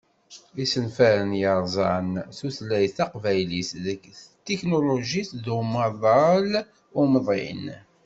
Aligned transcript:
Isenfaren 0.63 1.31
i 1.37 1.39
yerzan 1.41 2.09
tutlayt 2.37 2.93
taqbaylit 2.97 3.69
deg 3.85 4.01
tetiknulujit 4.17 5.29
d 5.43 5.45
umaḍal 5.59 6.49
umḍin. 7.01 7.65